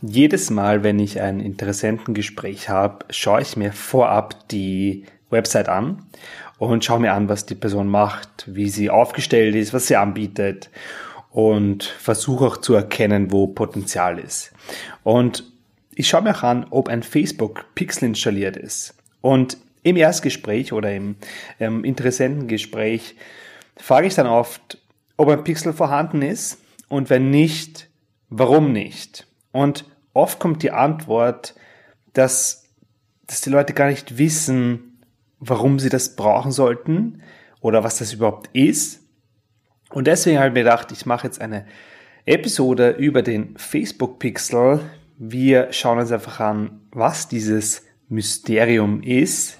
Jedes 0.00 0.50
Mal, 0.50 0.84
wenn 0.84 1.00
ich 1.00 1.20
ein 1.20 1.40
Interessentengespräch 1.40 2.68
habe, 2.68 3.04
schaue 3.10 3.42
ich 3.42 3.56
mir 3.56 3.72
vorab 3.72 4.48
die 4.48 5.04
Website 5.30 5.68
an 5.68 6.06
und 6.58 6.84
schaue 6.84 7.00
mir 7.00 7.12
an, 7.12 7.28
was 7.28 7.46
die 7.46 7.56
Person 7.56 7.88
macht, 7.88 8.44
wie 8.46 8.68
sie 8.68 8.90
aufgestellt 8.90 9.56
ist, 9.56 9.74
was 9.74 9.88
sie 9.88 9.96
anbietet 9.96 10.70
und 11.30 11.84
versuche 11.84 12.46
auch 12.46 12.56
zu 12.58 12.74
erkennen, 12.74 13.32
wo 13.32 13.48
Potenzial 13.48 14.18
ist. 14.18 14.52
Und 15.02 15.44
ich 15.94 16.08
schaue 16.08 16.22
mir 16.22 16.36
auch 16.36 16.42
an, 16.44 16.66
ob 16.70 16.88
ein 16.88 17.02
Facebook-Pixel 17.02 18.08
installiert 18.08 18.56
ist. 18.56 18.94
Und 19.20 19.56
im 19.82 19.96
Erstgespräch 19.96 20.72
oder 20.72 20.92
im 20.92 21.16
ähm, 21.58 21.82
Interessentengespräch 21.82 23.16
frage 23.76 24.06
ich 24.06 24.14
dann 24.14 24.26
oft, 24.26 24.78
ob 25.16 25.28
ein 25.28 25.42
Pixel 25.44 25.72
vorhanden 25.72 26.22
ist 26.22 26.58
und 26.88 27.10
wenn 27.10 27.30
nicht, 27.30 27.88
warum 28.30 28.72
nicht. 28.72 29.27
Und 29.58 29.86
oft 30.12 30.38
kommt 30.38 30.62
die 30.62 30.70
Antwort, 30.70 31.56
dass, 32.12 32.70
dass 33.26 33.40
die 33.40 33.50
Leute 33.50 33.72
gar 33.74 33.88
nicht 33.88 34.16
wissen, 34.16 35.02
warum 35.40 35.80
sie 35.80 35.88
das 35.88 36.14
brauchen 36.14 36.52
sollten 36.52 37.22
oder 37.60 37.82
was 37.82 37.98
das 37.98 38.12
überhaupt 38.12 38.50
ist. 38.52 39.00
Und 39.90 40.06
deswegen 40.06 40.38
habe 40.38 40.46
ich 40.46 40.54
mir 40.54 40.62
gedacht, 40.62 40.92
ich 40.92 41.06
mache 41.06 41.26
jetzt 41.26 41.40
eine 41.40 41.66
Episode 42.24 42.90
über 42.90 43.22
den 43.22 43.56
Facebook 43.56 44.20
Pixel. 44.20 44.78
Wir 45.16 45.72
schauen 45.72 45.98
uns 45.98 46.12
einfach 46.12 46.38
an, 46.38 46.82
was 46.92 47.26
dieses 47.26 47.84
Mysterium 48.08 49.02
ist, 49.02 49.58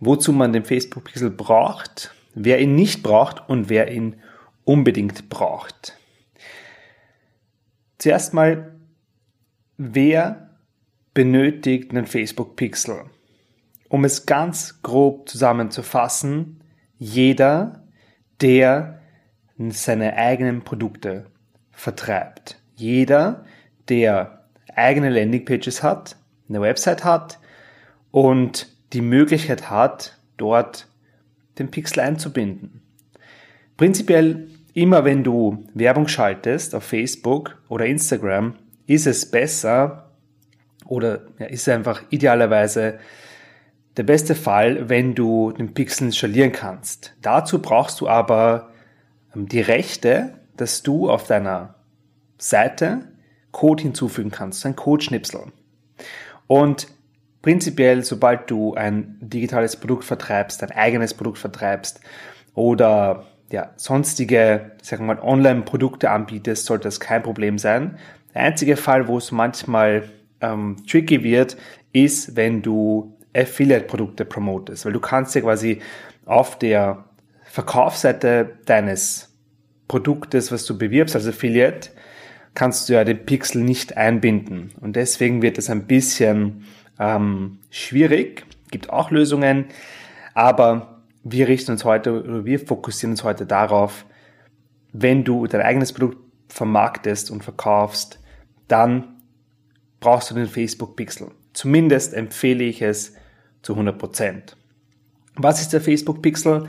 wozu 0.00 0.32
man 0.32 0.54
den 0.54 0.64
Facebook 0.64 1.04
Pixel 1.04 1.28
braucht, 1.28 2.14
wer 2.34 2.58
ihn 2.58 2.74
nicht 2.74 3.02
braucht 3.02 3.46
und 3.50 3.68
wer 3.68 3.92
ihn 3.92 4.16
unbedingt 4.64 5.28
braucht. 5.28 5.92
Zuerst 7.98 8.32
mal 8.32 8.75
Wer 9.78 10.56
benötigt 11.12 11.90
einen 11.90 12.06
Facebook 12.06 12.56
Pixel? 12.56 13.04
Um 13.90 14.04
es 14.04 14.24
ganz 14.24 14.80
grob 14.82 15.28
zusammenzufassen, 15.28 16.62
jeder, 16.98 17.84
der 18.40 19.02
seine 19.58 20.16
eigenen 20.16 20.62
Produkte 20.62 21.26
vertreibt. 21.72 22.58
Jeder, 22.74 23.44
der 23.90 24.46
eigene 24.74 25.10
Landingpages 25.10 25.82
hat, 25.82 26.16
eine 26.48 26.62
Website 26.62 27.04
hat 27.04 27.38
und 28.10 28.74
die 28.94 29.02
Möglichkeit 29.02 29.68
hat, 29.70 30.18
dort 30.38 30.88
den 31.58 31.70
Pixel 31.70 32.00
einzubinden. 32.00 32.80
Prinzipiell 33.76 34.48
immer 34.72 35.04
wenn 35.04 35.22
du 35.22 35.64
Werbung 35.74 36.08
schaltest 36.08 36.74
auf 36.74 36.84
Facebook 36.84 37.58
oder 37.68 37.84
Instagram, 37.86 38.54
ist 38.86 39.06
es 39.06 39.30
besser 39.30 40.10
oder 40.86 41.22
ja, 41.38 41.46
ist 41.46 41.68
einfach 41.68 42.02
idealerweise 42.10 42.98
der 43.96 44.02
beste 44.02 44.34
Fall, 44.34 44.88
wenn 44.88 45.14
du 45.14 45.52
den 45.52 45.72
Pixel 45.72 46.08
installieren 46.08 46.52
kannst. 46.52 47.14
Dazu 47.22 47.60
brauchst 47.60 48.00
du 48.00 48.08
aber 48.08 48.70
ähm, 49.34 49.48
die 49.48 49.60
Rechte, 49.60 50.34
dass 50.56 50.82
du 50.82 51.10
auf 51.10 51.26
deiner 51.26 51.76
Seite 52.38 53.08
Code 53.52 53.84
hinzufügen 53.84 54.30
kannst, 54.30 54.66
ein 54.66 54.76
Codeschnipsel. 54.76 55.40
Und 56.46 56.88
prinzipiell, 57.40 58.04
sobald 58.04 58.50
du 58.50 58.74
ein 58.74 59.16
digitales 59.20 59.76
Produkt 59.76 60.04
vertreibst, 60.04 60.62
ein 60.62 60.72
eigenes 60.72 61.14
Produkt 61.14 61.38
vertreibst 61.38 62.00
oder 62.54 63.24
ja, 63.50 63.70
sonstige, 63.76 64.72
sagen 64.82 65.06
wir 65.06 65.14
mal, 65.14 65.22
Online-Produkte 65.22 66.10
anbietest, 66.10 66.66
sollte 66.66 66.84
das 66.84 67.00
kein 67.00 67.22
Problem 67.22 67.58
sein. 67.58 67.98
Der 68.36 68.44
einzige 68.44 68.76
Fall, 68.76 69.08
wo 69.08 69.16
es 69.16 69.32
manchmal 69.32 70.10
ähm, 70.42 70.76
tricky 70.86 71.24
wird, 71.24 71.56
ist, 71.94 72.36
wenn 72.36 72.60
du 72.60 73.16
Affiliate-Produkte 73.34 74.26
promotest, 74.26 74.84
weil 74.84 74.92
du 74.92 75.00
kannst 75.00 75.34
ja 75.34 75.40
quasi 75.40 75.80
auf 76.26 76.58
der 76.58 77.06
Verkaufsseite 77.44 78.58
deines 78.66 79.34
Produktes, 79.88 80.52
was 80.52 80.66
du 80.66 80.76
bewirbst 80.76 81.16
als 81.16 81.26
Affiliate, 81.26 81.88
kannst 82.52 82.90
du 82.90 82.92
ja 82.92 83.04
den 83.04 83.24
Pixel 83.24 83.62
nicht 83.62 83.96
einbinden. 83.96 84.74
Und 84.82 84.96
deswegen 84.96 85.40
wird 85.40 85.56
es 85.56 85.70
ein 85.70 85.86
bisschen 85.86 86.66
ähm, 86.98 87.60
schwierig. 87.70 88.44
Gibt 88.70 88.90
auch 88.90 89.10
Lösungen, 89.10 89.64
aber 90.34 91.00
wir 91.24 91.48
richten 91.48 91.72
uns 91.72 91.86
heute 91.86 92.22
oder 92.22 92.44
wir 92.44 92.60
fokussieren 92.60 93.12
uns 93.12 93.24
heute 93.24 93.46
darauf, 93.46 94.04
wenn 94.92 95.24
du 95.24 95.46
dein 95.46 95.62
eigenes 95.62 95.94
Produkt 95.94 96.18
vermarktest 96.48 97.30
und 97.30 97.42
verkaufst, 97.42 98.20
dann 98.68 99.16
brauchst 100.00 100.30
du 100.30 100.34
den 100.34 100.48
Facebook 100.48 100.96
Pixel. 100.96 101.30
Zumindest 101.52 102.14
empfehle 102.14 102.64
ich 102.64 102.82
es 102.82 103.14
zu 103.62 103.74
100%. 103.74 104.54
Was 105.36 105.60
ist 105.60 105.72
der 105.72 105.80
Facebook 105.80 106.22
Pixel? 106.22 106.68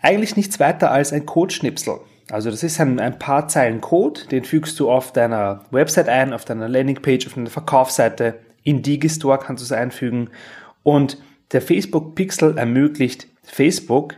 Eigentlich 0.00 0.36
nichts 0.36 0.60
weiter 0.60 0.90
als 0.90 1.12
ein 1.12 1.26
Codeschnipsel. 1.26 2.00
Also 2.30 2.50
das 2.50 2.62
ist 2.62 2.80
ein, 2.80 3.00
ein 3.00 3.18
paar 3.18 3.48
Zeilen 3.48 3.80
Code, 3.80 4.22
den 4.30 4.44
fügst 4.44 4.80
du 4.80 4.90
auf 4.90 5.12
deiner 5.12 5.64
Website 5.70 6.08
ein, 6.08 6.32
auf 6.32 6.44
deiner 6.44 6.68
Landingpage, 6.68 7.26
auf 7.26 7.34
deiner 7.34 7.50
Verkaufsseite. 7.50 8.38
In 8.62 8.82
Digistore 8.82 9.38
kannst 9.38 9.62
du 9.62 9.64
es 9.64 9.72
einfügen. 9.72 10.30
Und 10.82 11.18
der 11.52 11.60
Facebook 11.62 12.14
Pixel 12.14 12.56
ermöglicht 12.56 13.28
Facebook 13.42 14.14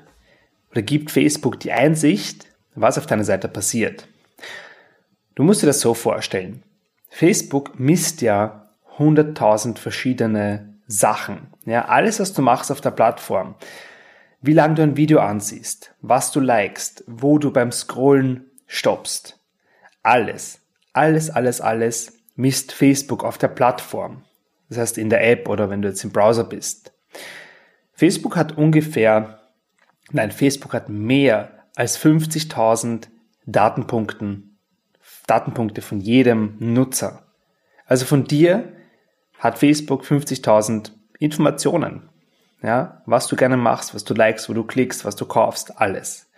oder 0.70 0.82
gibt 0.82 1.10
Facebook 1.10 1.58
die 1.60 1.72
Einsicht, 1.72 2.46
was 2.74 2.98
auf 2.98 3.06
deiner 3.06 3.24
Seite 3.24 3.48
passiert. 3.48 4.06
Du 5.34 5.42
musst 5.42 5.62
dir 5.62 5.66
das 5.66 5.80
so 5.80 5.94
vorstellen. 5.94 6.62
Facebook 7.08 7.78
misst 7.78 8.20
ja 8.22 8.68
100.000 8.98 9.78
verschiedene 9.78 10.74
Sachen. 10.86 11.48
Ja, 11.64 11.86
alles, 11.86 12.20
was 12.20 12.32
du 12.32 12.42
machst 12.42 12.70
auf 12.70 12.80
der 12.80 12.90
Plattform. 12.90 13.56
Wie 14.40 14.52
lange 14.52 14.74
du 14.74 14.82
ein 14.82 14.96
Video 14.96 15.20
ansiehst, 15.20 15.94
was 16.00 16.30
du 16.30 16.40
likest, 16.40 17.04
wo 17.06 17.38
du 17.38 17.50
beim 17.50 17.72
Scrollen 17.72 18.50
stoppst. 18.66 19.38
Alles, 20.02 20.60
alles, 20.92 21.30
alles, 21.30 21.60
alles 21.60 22.12
misst 22.36 22.72
Facebook 22.72 23.24
auf 23.24 23.38
der 23.38 23.48
Plattform. 23.48 24.22
Das 24.68 24.78
heißt 24.78 24.98
in 24.98 25.10
der 25.10 25.28
App 25.28 25.48
oder 25.48 25.70
wenn 25.70 25.82
du 25.82 25.88
jetzt 25.88 26.04
im 26.04 26.12
Browser 26.12 26.44
bist. 26.44 26.92
Facebook 27.92 28.36
hat 28.36 28.56
ungefähr, 28.56 29.40
nein, 30.12 30.30
Facebook 30.30 30.74
hat 30.74 30.88
mehr 30.88 31.64
als 31.74 31.98
50.000 31.98 33.08
Datenpunkten 33.46 34.45
Datenpunkte 35.26 35.82
von 35.82 36.00
jedem 36.00 36.56
Nutzer. 36.58 37.22
Also 37.86 38.04
von 38.04 38.24
dir 38.24 38.72
hat 39.38 39.58
Facebook 39.58 40.02
50.000 40.02 40.90
Informationen. 41.18 42.08
Ja, 42.62 43.02
was 43.06 43.26
du 43.28 43.36
gerne 43.36 43.56
machst, 43.56 43.94
was 43.94 44.04
du 44.04 44.14
likest, 44.14 44.48
wo 44.48 44.54
du 44.54 44.64
klickst, 44.64 45.04
was 45.04 45.16
du 45.16 45.26
kaufst, 45.26 45.78
alles. 45.80 46.28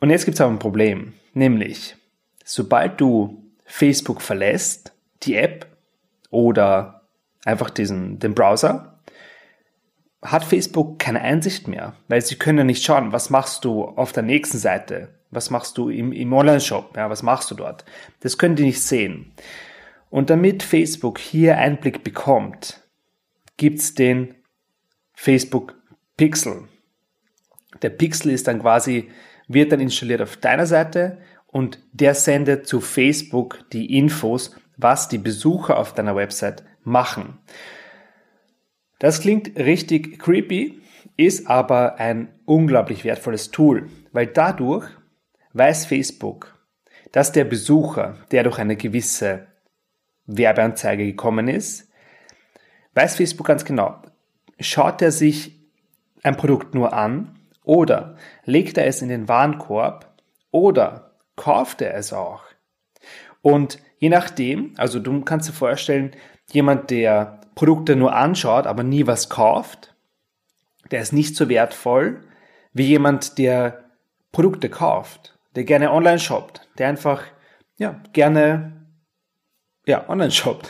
Und 0.00 0.10
jetzt 0.10 0.24
gibt 0.24 0.34
es 0.34 0.40
aber 0.40 0.50
ein 0.50 0.58
Problem, 0.58 1.14
nämlich 1.32 1.96
sobald 2.44 3.00
du 3.00 3.44
Facebook 3.64 4.20
verlässt, 4.20 4.92
die 5.22 5.36
App 5.36 5.66
oder 6.30 7.02
einfach 7.44 7.70
diesen, 7.70 8.18
den 8.18 8.34
Browser, 8.34 8.98
hat 10.22 10.44
Facebook 10.44 10.98
keine 10.98 11.22
Einsicht 11.22 11.66
mehr, 11.66 11.94
weil 12.08 12.20
sie 12.20 12.36
können 12.36 12.58
ja 12.58 12.64
nicht 12.64 12.84
schauen, 12.84 13.12
was 13.12 13.30
machst 13.30 13.64
du 13.64 13.84
auf 13.84 14.12
der 14.12 14.22
nächsten 14.22 14.58
Seite, 14.58 15.08
was 15.30 15.50
machst 15.50 15.78
du 15.78 15.88
im, 15.88 16.12
im 16.12 16.32
Online-Shop? 16.32 16.96
Ja, 16.96 17.08
was 17.08 17.22
machst 17.22 17.50
du 17.50 17.54
dort? 17.54 17.84
Das 18.20 18.36
können 18.36 18.56
die 18.56 18.64
nicht 18.64 18.82
sehen. 18.82 19.32
Und 20.10 20.28
damit 20.28 20.62
Facebook 20.62 21.18
hier 21.18 21.56
Einblick 21.56 22.02
bekommt, 22.04 22.80
gibt's 23.56 23.94
den 23.94 24.34
Facebook 25.14 25.74
Pixel. 26.16 26.64
Der 27.82 27.90
Pixel 27.90 28.32
ist 28.32 28.48
dann 28.48 28.60
quasi, 28.60 29.10
wird 29.48 29.72
dann 29.72 29.80
installiert 29.80 30.20
auf 30.20 30.36
deiner 30.36 30.66
Seite 30.66 31.18
und 31.46 31.78
der 31.92 32.14
sendet 32.14 32.66
zu 32.66 32.80
Facebook 32.80 33.64
die 33.72 33.96
Infos, 33.96 34.56
was 34.76 35.08
die 35.08 35.18
Besucher 35.18 35.78
auf 35.78 35.94
deiner 35.94 36.16
Website 36.16 36.64
machen. 36.82 37.38
Das 39.00 39.20
klingt 39.20 39.58
richtig 39.58 40.18
creepy, 40.18 40.80
ist 41.16 41.48
aber 41.48 41.98
ein 41.98 42.28
unglaublich 42.44 43.02
wertvolles 43.02 43.50
Tool, 43.50 43.88
weil 44.12 44.26
dadurch 44.26 44.86
weiß 45.54 45.86
Facebook, 45.86 46.58
dass 47.10 47.32
der 47.32 47.44
Besucher, 47.44 48.18
der 48.30 48.44
durch 48.44 48.58
eine 48.58 48.76
gewisse 48.76 49.46
Werbeanzeige 50.26 51.06
gekommen 51.06 51.48
ist, 51.48 51.88
weiß 52.94 53.16
Facebook 53.16 53.46
ganz 53.46 53.64
genau, 53.64 54.02
schaut 54.60 55.00
er 55.00 55.12
sich 55.12 55.58
ein 56.22 56.36
Produkt 56.36 56.74
nur 56.74 56.92
an 56.92 57.38
oder 57.64 58.16
legt 58.44 58.76
er 58.76 58.86
es 58.86 59.00
in 59.00 59.08
den 59.08 59.28
Warenkorb 59.28 60.14
oder 60.50 61.16
kauft 61.36 61.80
er 61.80 61.94
es 61.94 62.12
auch. 62.12 62.44
Und 63.40 63.78
je 63.98 64.10
nachdem, 64.10 64.74
also 64.76 65.00
du 65.00 65.22
kannst 65.22 65.48
dir 65.48 65.54
vorstellen, 65.54 66.10
jemand, 66.52 66.90
der 66.90 67.39
Produkte 67.54 67.96
nur 67.96 68.14
anschaut, 68.14 68.66
aber 68.66 68.82
nie 68.82 69.06
was 69.06 69.28
kauft, 69.28 69.94
der 70.90 71.02
ist 71.02 71.12
nicht 71.12 71.36
so 71.36 71.48
wertvoll 71.48 72.20
wie 72.72 72.86
jemand, 72.86 73.38
der 73.38 73.84
Produkte 74.32 74.68
kauft, 74.68 75.38
der 75.56 75.64
gerne 75.64 75.92
online 75.92 76.18
shoppt, 76.18 76.68
der 76.78 76.88
einfach 76.88 77.24
ja, 77.78 78.00
gerne 78.12 78.86
ja, 79.86 80.08
online 80.08 80.30
shoppt. 80.30 80.68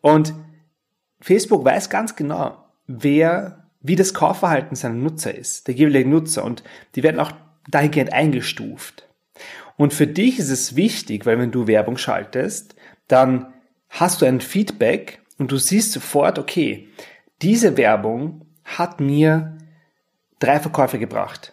Und 0.00 0.34
Facebook 1.20 1.64
weiß 1.64 1.88
ganz 1.88 2.16
genau, 2.16 2.64
wer, 2.86 3.68
wie 3.80 3.96
das 3.96 4.12
Kaufverhalten 4.12 4.76
seiner 4.76 4.96
Nutzer 4.96 5.34
ist, 5.34 5.68
der 5.68 5.74
jeweilige 5.74 6.08
Nutzer. 6.08 6.44
Und 6.44 6.62
die 6.94 7.02
werden 7.02 7.20
auch 7.20 7.32
dahingehend 7.68 8.12
eingestuft. 8.12 9.08
Und 9.76 9.94
für 9.94 10.06
dich 10.06 10.38
ist 10.38 10.50
es 10.50 10.76
wichtig, 10.76 11.24
weil 11.24 11.38
wenn 11.38 11.50
du 11.50 11.66
Werbung 11.66 11.96
schaltest, 11.96 12.74
dann 13.08 13.54
hast 13.88 14.20
du 14.20 14.26
ein 14.26 14.40
Feedback 14.40 15.21
und 15.42 15.50
du 15.50 15.56
siehst 15.56 15.90
sofort, 15.90 16.38
okay, 16.38 16.88
diese 17.42 17.76
Werbung 17.76 18.46
hat 18.62 19.00
mir 19.00 19.58
drei 20.38 20.60
Verkäufe 20.60 21.00
gebracht. 21.00 21.52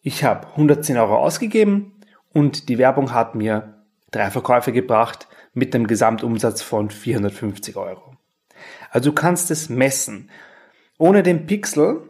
Ich 0.00 0.22
habe 0.22 0.46
110 0.46 0.96
Euro 0.96 1.16
ausgegeben 1.16 1.90
und 2.32 2.68
die 2.68 2.78
Werbung 2.78 3.12
hat 3.12 3.34
mir 3.34 3.82
drei 4.12 4.30
Verkäufe 4.30 4.70
gebracht 4.70 5.26
mit 5.54 5.74
einem 5.74 5.88
Gesamtumsatz 5.88 6.62
von 6.62 6.88
450 6.88 7.74
Euro. 7.76 8.16
Also 8.92 9.10
du 9.10 9.14
kannst 9.16 9.50
es 9.50 9.68
messen. 9.68 10.30
Ohne 10.96 11.24
den 11.24 11.46
Pixel 11.46 12.08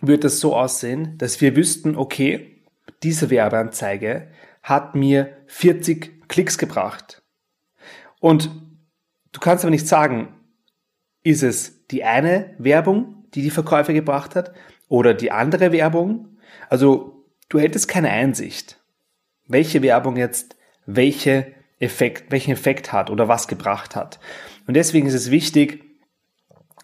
würde 0.00 0.28
es 0.28 0.40
so 0.40 0.56
aussehen, 0.56 1.18
dass 1.18 1.42
wir 1.42 1.54
wüssten, 1.54 1.96
okay, 1.96 2.62
diese 3.02 3.28
Werbeanzeige 3.28 4.30
hat 4.62 4.94
mir 4.94 5.36
40 5.48 6.28
Klicks 6.28 6.56
gebracht. 6.56 7.22
Und 8.20 8.69
du 9.32 9.40
kannst 9.40 9.64
aber 9.64 9.70
nicht 9.70 9.88
sagen, 9.88 10.34
ist 11.22 11.42
es 11.42 11.86
die 11.88 12.04
eine 12.04 12.54
Werbung, 12.58 13.24
die 13.34 13.42
die 13.42 13.50
Verkäufe 13.50 13.92
gebracht 13.92 14.34
hat, 14.34 14.52
oder 14.88 15.14
die 15.14 15.30
andere 15.30 15.72
Werbung? 15.72 16.38
Also 16.68 17.24
du 17.48 17.58
hättest 17.58 17.88
keine 17.88 18.10
Einsicht, 18.10 18.78
welche 19.46 19.82
Werbung 19.82 20.16
jetzt 20.16 20.56
welche 20.86 21.52
Effekt, 21.78 22.30
welchen 22.30 22.52
Effekt 22.52 22.92
hat 22.92 23.10
oder 23.10 23.28
was 23.28 23.48
gebracht 23.48 23.96
hat. 23.96 24.18
Und 24.66 24.74
deswegen 24.74 25.06
ist 25.06 25.14
es 25.14 25.30
wichtig, 25.30 25.84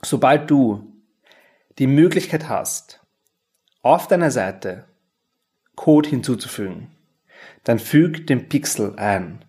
sobald 0.03 0.51
du 0.51 0.93
die 1.79 1.87
Möglichkeit 1.87 2.49
hast, 2.49 3.01
auf 3.83 4.09
deiner 4.09 4.31
Seite 4.31 4.85
Code 5.75 6.09
hinzuzufügen, 6.09 6.91
dann 7.65 7.79
füg 7.79 8.27
den 8.27 8.49
Pixel 8.49 8.97
ein. 8.97 9.45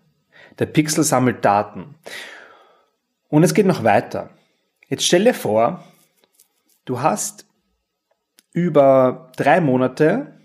Der 0.58 0.66
Pixel 0.66 1.04
sammelt 1.04 1.44
Daten. 1.44 1.94
Und 3.28 3.42
es 3.42 3.54
geht 3.54 3.66
noch 3.66 3.84
weiter. 3.84 4.30
Jetzt 4.88 5.04
stell 5.04 5.24
dir 5.24 5.34
vor, 5.34 5.84
du 6.84 7.00
hast 7.00 7.46
über 8.52 9.30
drei 9.36 9.60
Monate 9.60 10.38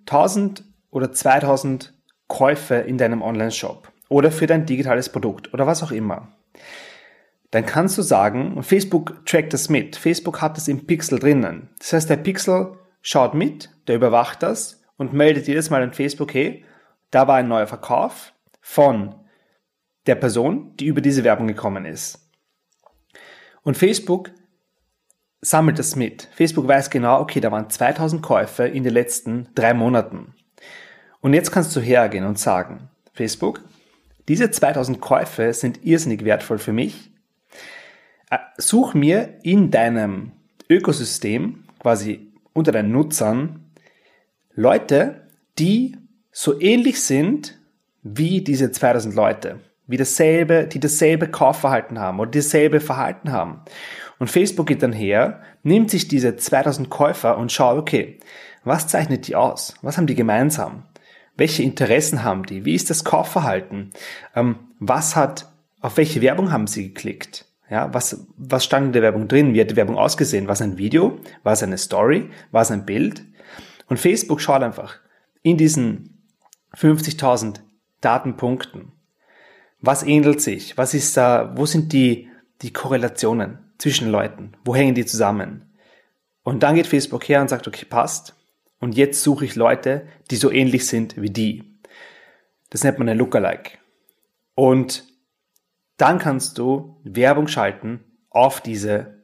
1000 0.00 0.64
oder 0.90 1.12
2000 1.12 1.94
Käufe 2.26 2.74
in 2.74 2.98
deinem 2.98 3.22
Online-Shop 3.22 3.92
oder 4.08 4.32
für 4.32 4.46
dein 4.46 4.66
digitales 4.66 5.10
Produkt 5.10 5.54
oder 5.54 5.66
was 5.66 5.82
auch 5.82 5.92
immer. 5.92 6.28
Dann 7.50 7.66
kannst 7.66 7.98
du 7.98 8.02
sagen, 8.02 8.62
Facebook 8.62 9.24
trackt 9.26 9.52
das 9.52 9.68
mit. 9.68 9.96
Facebook 9.96 10.40
hat 10.40 10.56
es 10.56 10.68
im 10.68 10.86
Pixel 10.86 11.18
drinnen. 11.18 11.68
Das 11.78 11.92
heißt, 11.92 12.10
der 12.10 12.16
Pixel 12.16 12.78
schaut 13.02 13.34
mit, 13.34 13.70
der 13.86 13.96
überwacht 13.96 14.42
das 14.42 14.82
und 14.96 15.12
meldet 15.12 15.46
jedes 15.46 15.68
Mal 15.68 15.82
an 15.82 15.92
Facebook, 15.92 16.34
hey, 16.34 16.64
da 17.10 17.28
war 17.28 17.36
ein 17.36 17.48
neuer 17.48 17.66
Verkauf 17.66 18.32
von 18.60 19.14
der 20.06 20.14
Person, 20.14 20.76
die 20.76 20.86
über 20.86 21.00
diese 21.00 21.24
Werbung 21.24 21.46
gekommen 21.46 21.84
ist. 21.84 22.18
Und 23.62 23.76
Facebook 23.76 24.30
sammelt 25.40 25.78
das 25.78 25.96
mit. 25.96 26.28
Facebook 26.32 26.66
weiß 26.66 26.90
genau, 26.90 27.20
okay, 27.20 27.40
da 27.40 27.50
waren 27.50 27.70
2000 27.70 28.22
Käufe 28.22 28.64
in 28.64 28.84
den 28.84 28.92
letzten 28.92 29.48
drei 29.54 29.74
Monaten. 29.74 30.34
Und 31.20 31.34
jetzt 31.34 31.50
kannst 31.52 31.74
du 31.76 31.80
hergehen 31.80 32.24
und 32.24 32.38
sagen, 32.38 32.88
Facebook, 33.12 33.62
diese 34.28 34.50
2000 34.50 35.00
Käufe 35.00 35.52
sind 35.52 35.84
irrsinnig 35.84 36.24
wertvoll 36.24 36.58
für 36.58 36.72
mich. 36.72 37.10
Äh, 38.30 38.38
such 38.56 38.94
mir 38.94 39.38
in 39.42 39.70
deinem 39.70 40.32
Ökosystem, 40.68 41.64
quasi 41.78 42.32
unter 42.52 42.72
deinen 42.72 42.92
Nutzern, 42.92 43.72
Leute, 44.54 45.28
die 45.58 45.96
so 46.30 46.60
ähnlich 46.60 47.02
sind 47.02 47.58
wie 48.02 48.42
diese 48.42 48.70
2000 48.70 49.14
Leute, 49.14 49.60
wie 49.86 49.96
dasselbe, 49.96 50.66
die 50.66 50.80
dasselbe 50.80 51.28
Kaufverhalten 51.28 51.98
haben 51.98 52.20
oder 52.20 52.30
dasselbe 52.30 52.80
Verhalten 52.80 53.32
haben. 53.32 53.60
Und 54.18 54.28
Facebook 54.28 54.66
geht 54.66 54.82
dann 54.82 54.92
her, 54.92 55.42
nimmt 55.62 55.90
sich 55.90 56.08
diese 56.08 56.36
2000 56.36 56.90
Käufer 56.90 57.36
und 57.36 57.50
schaut, 57.50 57.78
okay, 57.78 58.18
was 58.64 58.86
zeichnet 58.86 59.26
die 59.26 59.34
aus? 59.34 59.74
Was 59.82 59.96
haben 59.96 60.06
die 60.06 60.14
gemeinsam? 60.14 60.84
Welche 61.36 61.62
Interessen 61.62 62.22
haben 62.22 62.44
die? 62.44 62.64
Wie 62.64 62.74
ist 62.74 62.90
das 62.90 63.04
Kaufverhalten? 63.04 63.90
Ähm, 64.36 64.56
was 64.78 65.16
hat, 65.16 65.48
auf 65.80 65.96
welche 65.96 66.20
Werbung 66.20 66.52
haben 66.52 66.66
sie 66.66 66.88
geklickt? 66.88 67.46
Ja, 67.70 67.92
was, 67.94 68.26
was 68.36 68.64
stand 68.64 68.88
in 68.88 68.92
der 68.92 69.02
Werbung 69.02 69.28
drin? 69.28 69.54
Wie 69.54 69.60
hat 69.60 69.70
die 69.70 69.76
Werbung 69.76 69.96
ausgesehen? 69.96 70.46
War 70.46 70.52
es 70.52 70.62
ein 70.62 70.76
Video? 70.76 71.18
War 71.42 71.54
es 71.54 71.62
eine 71.62 71.78
Story? 71.78 72.28
War 72.50 72.62
es 72.62 72.70
ein 72.70 72.84
Bild? 72.84 73.24
Und 73.88 73.98
Facebook 73.98 74.40
schaut 74.40 74.62
einfach 74.62 74.96
in 75.42 75.56
diesen 75.56 76.22
50.000 76.76 77.60
Datenpunkten. 78.00 78.92
Was 79.82 80.04
ähnelt 80.04 80.40
sich? 80.40 80.78
Was 80.78 80.94
ist 80.94 81.16
da, 81.16 81.52
wo 81.56 81.66
sind 81.66 81.92
die, 81.92 82.30
die 82.62 82.72
Korrelationen 82.72 83.58
zwischen 83.78 84.10
Leuten? 84.10 84.52
Wo 84.64 84.74
hängen 84.76 84.94
die 84.94 85.04
zusammen? 85.04 85.72
Und 86.44 86.62
dann 86.62 86.76
geht 86.76 86.86
Facebook 86.86 87.28
her 87.28 87.40
und 87.40 87.48
sagt, 87.48 87.66
okay, 87.66 87.84
passt. 87.84 88.34
Und 88.78 88.96
jetzt 88.96 89.22
suche 89.22 89.44
ich 89.44 89.56
Leute, 89.56 90.06
die 90.30 90.36
so 90.36 90.50
ähnlich 90.50 90.86
sind 90.86 91.20
wie 91.20 91.30
die. 91.30 91.78
Das 92.70 92.84
nennt 92.84 92.98
man 92.98 93.08
ein 93.08 93.18
Lookalike. 93.18 93.78
Und 94.54 95.04
dann 95.96 96.18
kannst 96.18 96.58
du 96.58 97.00
Werbung 97.02 97.48
schalten 97.48 98.04
auf 98.30 98.60
diese 98.60 99.18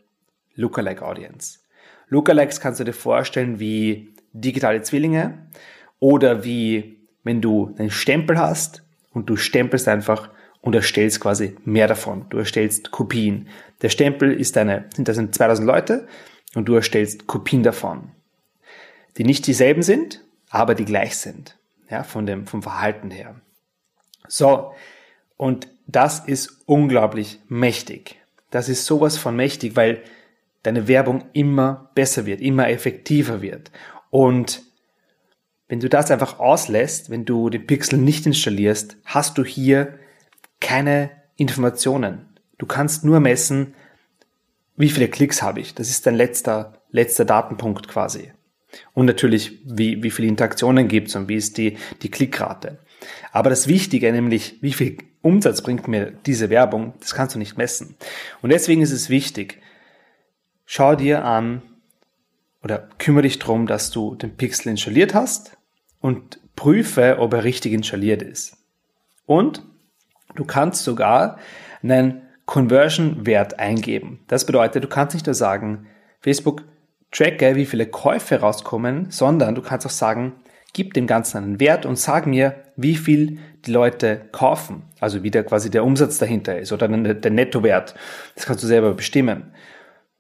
Lookalike 0.54 1.04
Audience. 1.04 1.60
Lookalikes 2.08 2.60
kannst 2.60 2.80
du 2.80 2.84
dir 2.84 2.92
vorstellen 2.92 3.60
wie 3.60 4.14
digitale 4.32 4.82
Zwillinge 4.82 5.46
oder 6.00 6.44
wie 6.44 7.08
wenn 7.22 7.40
du 7.40 7.74
einen 7.78 7.90
Stempel 7.90 8.38
hast 8.38 8.82
und 9.12 9.30
du 9.30 9.36
stempelst 9.36 9.86
einfach 9.88 10.30
und 10.60 10.74
erstellst 10.74 11.20
quasi 11.20 11.56
mehr 11.64 11.88
davon. 11.88 12.26
Du 12.30 12.38
erstellst 12.38 12.90
Kopien. 12.90 13.48
Der 13.82 13.88
Stempel 13.88 14.32
ist 14.32 14.56
deine, 14.56 14.86
das 14.96 15.16
sind 15.16 15.34
2000 15.34 15.66
Leute 15.66 16.08
und 16.54 16.66
du 16.66 16.74
erstellst 16.74 17.26
Kopien 17.26 17.62
davon 17.62 18.10
die 19.18 19.24
nicht 19.24 19.46
dieselben 19.46 19.82
sind, 19.82 20.24
aber 20.48 20.74
die 20.74 20.84
gleich 20.84 21.16
sind, 21.18 21.58
ja, 21.90 22.04
von 22.04 22.24
dem, 22.24 22.46
vom 22.46 22.62
Verhalten 22.62 23.10
her. 23.10 23.34
So. 24.28 24.72
Und 25.36 25.68
das 25.86 26.20
ist 26.20 26.62
unglaublich 26.66 27.40
mächtig. 27.48 28.16
Das 28.50 28.68
ist 28.68 28.86
sowas 28.86 29.18
von 29.18 29.36
mächtig, 29.36 29.76
weil 29.76 30.02
deine 30.62 30.88
Werbung 30.88 31.24
immer 31.32 31.90
besser 31.94 32.26
wird, 32.26 32.40
immer 32.40 32.68
effektiver 32.68 33.42
wird. 33.42 33.70
Und 34.10 34.62
wenn 35.68 35.80
du 35.80 35.88
das 35.88 36.10
einfach 36.10 36.38
auslässt, 36.38 37.10
wenn 37.10 37.24
du 37.24 37.50
den 37.50 37.66
Pixel 37.66 37.98
nicht 37.98 38.24
installierst, 38.24 38.96
hast 39.04 39.36
du 39.36 39.44
hier 39.44 39.98
keine 40.60 41.10
Informationen. 41.36 42.26
Du 42.58 42.66
kannst 42.66 43.04
nur 43.04 43.20
messen, 43.20 43.74
wie 44.76 44.90
viele 44.90 45.08
Klicks 45.08 45.42
habe 45.42 45.60
ich. 45.60 45.74
Das 45.74 45.90
ist 45.90 46.06
dein 46.06 46.14
letzter, 46.14 46.82
letzter 46.90 47.24
Datenpunkt 47.24 47.88
quasi. 47.88 48.32
Und 48.94 49.06
natürlich, 49.06 49.58
wie, 49.64 50.02
wie 50.02 50.10
viele 50.10 50.28
Interaktionen 50.28 50.88
gibt 50.88 51.08
es 51.08 51.16
und 51.16 51.28
wie 51.28 51.36
ist 51.36 51.58
die, 51.58 51.76
die 52.02 52.10
Klickrate. 52.10 52.78
Aber 53.32 53.50
das 53.50 53.66
Wichtige, 53.68 54.10
nämlich 54.12 54.58
wie 54.60 54.72
viel 54.72 54.98
Umsatz 55.22 55.62
bringt 55.62 55.88
mir 55.88 56.12
diese 56.26 56.50
Werbung, 56.50 56.94
das 57.00 57.14
kannst 57.14 57.34
du 57.34 57.38
nicht 57.38 57.56
messen. 57.56 57.96
Und 58.42 58.50
deswegen 58.50 58.82
ist 58.82 58.92
es 58.92 59.08
wichtig, 59.08 59.60
schau 60.66 60.94
dir 60.94 61.24
an 61.24 61.62
oder 62.62 62.88
kümmere 62.98 63.22
dich 63.22 63.38
darum, 63.38 63.66
dass 63.66 63.90
du 63.90 64.14
den 64.14 64.36
Pixel 64.36 64.70
installiert 64.70 65.14
hast 65.14 65.56
und 66.00 66.38
prüfe, 66.56 67.18
ob 67.18 67.32
er 67.32 67.44
richtig 67.44 67.72
installiert 67.72 68.22
ist. 68.22 68.56
Und 69.26 69.62
du 70.34 70.44
kannst 70.44 70.84
sogar 70.84 71.38
einen 71.82 72.22
Conversion-Wert 72.46 73.58
eingeben. 73.58 74.20
Das 74.26 74.46
bedeutet, 74.46 74.82
du 74.82 74.88
kannst 74.88 75.14
nicht 75.14 75.26
nur 75.26 75.34
sagen, 75.34 75.86
Facebook, 76.20 76.64
tracke, 77.10 77.56
wie 77.56 77.66
viele 77.66 77.86
Käufe 77.86 78.40
rauskommen, 78.40 79.10
sondern 79.10 79.54
du 79.54 79.62
kannst 79.62 79.86
auch 79.86 79.90
sagen, 79.90 80.34
gib 80.72 80.94
dem 80.94 81.06
Ganzen 81.06 81.38
einen 81.38 81.60
Wert 81.60 81.86
und 81.86 81.98
sag 81.98 82.26
mir, 82.26 82.54
wie 82.76 82.96
viel 82.96 83.38
die 83.64 83.72
Leute 83.72 84.28
kaufen. 84.32 84.84
Also 85.00 85.22
wie 85.22 85.30
der 85.30 85.44
quasi 85.44 85.70
der 85.70 85.84
Umsatz 85.84 86.18
dahinter 86.18 86.58
ist 86.58 86.72
oder 86.72 86.88
der 86.88 87.30
Nettowert. 87.30 87.94
Das 88.34 88.46
kannst 88.46 88.62
du 88.62 88.66
selber 88.66 88.94
bestimmen. 88.94 89.52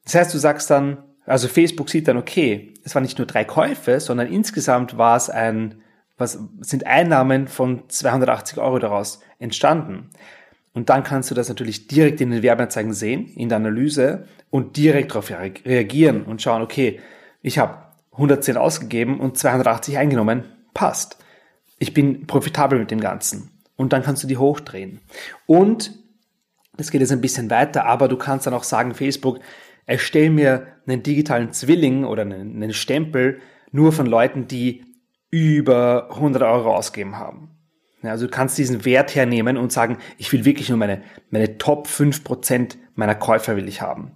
Das 0.04 0.14
heißt, 0.14 0.34
du 0.34 0.38
sagst 0.38 0.70
dann, 0.70 0.98
also 1.26 1.48
Facebook 1.48 1.90
sieht 1.90 2.08
dann, 2.08 2.16
okay, 2.16 2.74
es 2.84 2.94
waren 2.94 3.02
nicht 3.02 3.18
nur 3.18 3.26
drei 3.26 3.44
Käufe, 3.44 4.00
sondern 4.00 4.28
insgesamt 4.28 4.96
war 4.96 5.16
es 5.16 5.28
ein, 5.28 5.82
was 6.18 6.38
sind 6.60 6.86
Einnahmen 6.86 7.48
von 7.48 7.88
280 7.88 8.58
Euro 8.58 8.78
daraus 8.78 9.20
entstanden. 9.38 10.10
Und 10.74 10.90
dann 10.90 11.02
kannst 11.02 11.30
du 11.30 11.34
das 11.34 11.48
natürlich 11.48 11.86
direkt 11.86 12.20
in 12.20 12.30
den 12.30 12.42
Werbeanzeigen 12.42 12.92
sehen, 12.92 13.26
in 13.34 13.48
der 13.48 13.56
Analyse 13.56 14.26
und 14.50 14.76
direkt 14.76 15.12
darauf 15.12 15.30
reagieren 15.30 16.22
und 16.24 16.42
schauen, 16.42 16.62
okay, 16.62 17.00
ich 17.42 17.58
habe 17.58 17.78
110 18.12 18.56
ausgegeben 18.56 19.20
und 19.20 19.38
280 19.38 19.96
eingenommen, 19.96 20.44
passt. 20.74 21.18
Ich 21.78 21.94
bin 21.94 22.26
profitabel 22.26 22.78
mit 22.78 22.90
dem 22.90 23.00
Ganzen. 23.00 23.50
Und 23.76 23.92
dann 23.92 24.02
kannst 24.02 24.24
du 24.24 24.26
die 24.26 24.36
hochdrehen. 24.36 25.00
Und 25.46 25.92
das 26.76 26.90
geht 26.90 27.00
jetzt 27.00 27.12
ein 27.12 27.20
bisschen 27.20 27.50
weiter, 27.50 27.86
aber 27.86 28.08
du 28.08 28.16
kannst 28.16 28.46
dann 28.46 28.54
auch 28.54 28.64
sagen, 28.64 28.94
Facebook, 28.94 29.38
erstell 29.86 30.30
mir 30.30 30.66
einen 30.86 31.02
digitalen 31.02 31.52
Zwilling 31.52 32.04
oder 32.04 32.22
einen, 32.22 32.56
einen 32.56 32.72
Stempel 32.72 33.40
nur 33.70 33.92
von 33.92 34.06
Leuten, 34.06 34.48
die 34.48 34.84
über 35.30 36.08
100 36.10 36.42
Euro 36.42 36.74
ausgegeben 36.74 37.16
haben. 37.18 37.50
Ja, 38.02 38.10
also 38.12 38.26
du 38.26 38.30
kannst 38.30 38.56
diesen 38.58 38.84
Wert 38.84 39.14
hernehmen 39.14 39.56
und 39.56 39.72
sagen, 39.72 39.98
ich 40.18 40.32
will 40.32 40.44
wirklich 40.44 40.68
nur 40.68 40.78
meine, 40.78 41.02
meine 41.30 41.58
Top 41.58 41.88
5% 41.88 42.76
meiner 42.94 43.14
Käufer 43.14 43.56
will 43.56 43.68
ich 43.68 43.82
haben. 43.82 44.12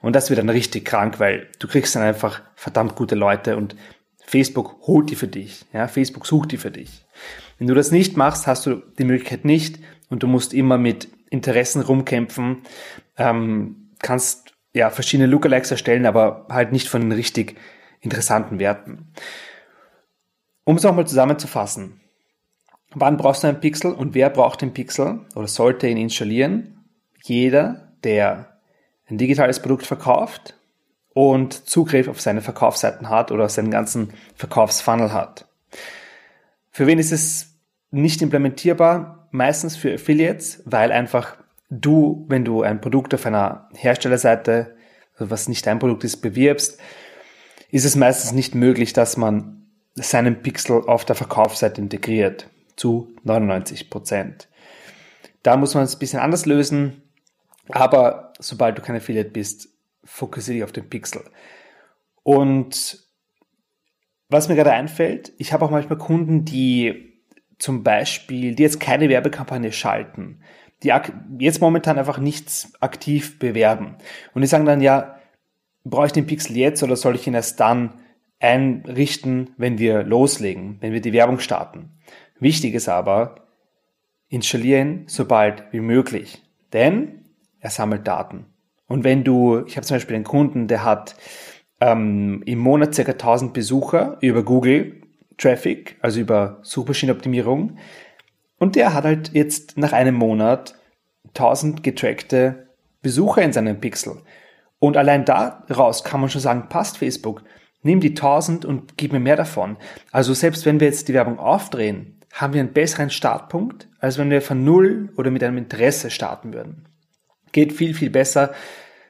Und 0.00 0.16
das 0.16 0.30
wird 0.30 0.38
dann 0.38 0.48
richtig 0.48 0.84
krank, 0.84 1.20
weil 1.20 1.48
du 1.60 1.68
kriegst 1.68 1.94
dann 1.94 2.02
einfach 2.02 2.42
verdammt 2.56 2.96
gute 2.96 3.14
Leute 3.14 3.56
und 3.56 3.76
Facebook 4.24 4.78
holt 4.86 5.10
die 5.10 5.16
für 5.16 5.28
dich. 5.28 5.64
Ja, 5.72 5.86
Facebook 5.88 6.26
sucht 6.26 6.52
die 6.52 6.56
für 6.56 6.70
dich. 6.70 7.04
Wenn 7.58 7.68
du 7.68 7.74
das 7.74 7.90
nicht 7.90 8.16
machst, 8.16 8.46
hast 8.46 8.66
du 8.66 8.76
die 8.98 9.04
Möglichkeit 9.04 9.44
nicht 9.44 9.78
und 10.08 10.22
du 10.22 10.26
musst 10.26 10.54
immer 10.54 10.78
mit 10.78 11.08
Interessen 11.30 11.82
rumkämpfen, 11.82 12.62
ähm, 13.16 13.90
kannst 14.00 14.54
ja 14.72 14.90
verschiedene 14.90 15.28
Lookalikes 15.28 15.70
erstellen, 15.70 16.06
aber 16.06 16.46
halt 16.48 16.72
nicht 16.72 16.88
von 16.88 17.02
den 17.02 17.12
richtig 17.12 17.56
interessanten 18.00 18.58
Werten. 18.58 19.12
Um 20.64 20.76
es 20.76 20.82
nochmal 20.82 21.06
zusammenzufassen. 21.06 22.00
Wann 22.92 23.16
brauchst 23.16 23.42
du 23.42 23.48
einen 23.48 23.60
Pixel 23.60 23.92
und 23.92 24.14
wer 24.14 24.30
braucht 24.30 24.62
den 24.62 24.72
Pixel 24.72 25.20
oder 25.34 25.46
sollte 25.46 25.86
ihn 25.88 25.96
installieren? 25.96 26.84
Jeder, 27.22 27.92
der 28.02 28.58
ein 29.08 29.18
digitales 29.18 29.60
Produkt 29.60 29.86
verkauft 29.86 30.54
und 31.12 31.68
Zugriff 31.68 32.08
auf 32.08 32.20
seine 32.20 32.40
Verkaufsseiten 32.40 33.08
hat 33.08 33.30
oder 33.32 33.48
seinen 33.48 33.70
ganzen 33.70 34.12
Verkaufsfunnel 34.34 35.12
hat. 35.12 35.46
Für 36.70 36.86
wen 36.86 36.98
ist 36.98 37.12
es 37.12 37.58
nicht 37.90 38.22
implementierbar? 38.22 39.28
Meistens 39.32 39.76
für 39.76 39.94
Affiliates, 39.94 40.62
weil 40.64 40.92
einfach 40.92 41.36
du, 41.68 42.24
wenn 42.28 42.44
du 42.44 42.62
ein 42.62 42.80
Produkt 42.80 43.14
auf 43.14 43.26
einer 43.26 43.68
Herstellerseite, 43.74 44.76
also 45.14 45.30
was 45.30 45.48
nicht 45.48 45.66
dein 45.66 45.78
Produkt 45.78 46.04
ist, 46.04 46.18
bewirbst, 46.18 46.80
ist 47.70 47.84
es 47.84 47.94
meistens 47.94 48.32
nicht 48.32 48.54
möglich, 48.54 48.92
dass 48.92 49.16
man 49.16 49.59
seinen 50.00 50.42
Pixel 50.42 50.82
auf 50.86 51.04
der 51.04 51.16
Verkaufsseite 51.16 51.80
integriert. 51.80 52.48
Zu 52.76 53.14
99 53.24 53.90
Prozent. 53.90 54.48
Da 55.42 55.56
muss 55.56 55.74
man 55.74 55.84
es 55.84 55.96
ein 55.96 55.98
bisschen 55.98 56.20
anders 56.20 56.46
lösen. 56.46 57.02
Aber 57.68 58.32
sobald 58.38 58.78
du 58.78 58.82
kein 58.82 58.96
Affiliate 58.96 59.30
bist, 59.30 59.68
fokussiere 60.04 60.54
dich 60.56 60.64
auf 60.64 60.72
den 60.72 60.88
Pixel. 60.88 61.22
Und 62.22 63.04
was 64.28 64.48
mir 64.48 64.54
gerade 64.54 64.72
einfällt, 64.72 65.32
ich 65.38 65.52
habe 65.52 65.64
auch 65.64 65.70
manchmal 65.70 65.98
Kunden, 65.98 66.44
die 66.44 67.20
zum 67.58 67.82
Beispiel, 67.82 68.54
die 68.54 68.62
jetzt 68.62 68.80
keine 68.80 69.08
Werbekampagne 69.08 69.72
schalten, 69.72 70.40
die 70.82 70.92
jetzt 71.38 71.60
momentan 71.60 71.98
einfach 71.98 72.18
nichts 72.18 72.72
aktiv 72.80 73.38
bewerben. 73.38 73.96
Und 74.32 74.40
die 74.40 74.46
sagen 74.46 74.64
dann, 74.64 74.80
ja, 74.80 75.20
brauche 75.84 76.06
ich 76.06 76.12
den 76.12 76.26
Pixel 76.26 76.56
jetzt 76.56 76.82
oder 76.82 76.96
soll 76.96 77.16
ich 77.16 77.26
ihn 77.26 77.34
erst 77.34 77.60
dann 77.60 78.00
einrichten, 78.40 79.50
wenn 79.56 79.78
wir 79.78 80.02
loslegen, 80.02 80.78
wenn 80.80 80.92
wir 80.92 81.00
die 81.00 81.12
Werbung 81.12 81.38
starten? 81.38 81.90
Wichtig 82.40 82.74
ist 82.74 82.88
aber, 82.88 83.46
installieren 84.28 85.04
sobald 85.06 85.64
wie 85.72 85.80
möglich. 85.80 86.42
Denn 86.72 87.26
er 87.60 87.70
sammelt 87.70 88.06
Daten. 88.06 88.46
Und 88.86 89.04
wenn 89.04 89.22
du, 89.22 89.64
ich 89.66 89.76
habe 89.76 89.86
zum 89.86 89.96
Beispiel 89.96 90.16
einen 90.16 90.24
Kunden, 90.24 90.66
der 90.66 90.84
hat 90.84 91.14
ähm, 91.80 92.42
im 92.46 92.58
Monat 92.58 92.94
circa 92.94 93.12
1000 93.12 93.52
Besucher 93.52 94.16
über 94.20 94.42
Google 94.42 95.02
Traffic, 95.38 95.96
also 96.00 96.20
über 96.20 96.58
Suchmaschinenoptimierung. 96.62 97.78
Und 98.58 98.76
der 98.76 98.94
hat 98.94 99.04
halt 99.04 99.32
jetzt 99.32 99.78
nach 99.78 99.92
einem 99.92 100.14
Monat 100.14 100.74
1000 101.28 101.82
getrackte 101.82 102.68
Besucher 103.02 103.42
in 103.42 103.52
seinem 103.52 103.80
Pixel. 103.80 104.16
Und 104.78 104.96
allein 104.96 105.24
daraus 105.24 106.04
kann 106.04 106.20
man 106.20 106.30
schon 106.30 106.40
sagen, 106.40 106.68
passt 106.68 106.98
Facebook. 106.98 107.42
Nimm 107.82 108.00
die 108.00 108.10
1000 108.10 108.64
und 108.64 108.96
gib 108.96 109.12
mir 109.12 109.20
mehr 109.20 109.36
davon. 109.36 109.76
Also 110.12 110.34
selbst 110.34 110.66
wenn 110.66 110.80
wir 110.80 110.88
jetzt 110.88 111.08
die 111.08 111.14
Werbung 111.14 111.38
aufdrehen, 111.38 112.20
haben 112.32 112.52
wir 112.52 112.60
einen 112.60 112.72
besseren 112.72 113.10
Startpunkt, 113.10 113.88
als 113.98 114.18
wenn 114.18 114.30
wir 114.30 114.42
von 114.42 114.64
Null 114.64 115.10
oder 115.16 115.30
mit 115.30 115.42
einem 115.42 115.58
Interesse 115.58 116.10
starten 116.10 116.52
würden. 116.52 116.86
Geht 117.52 117.72
viel, 117.72 117.94
viel 117.94 118.10
besser, 118.10 118.52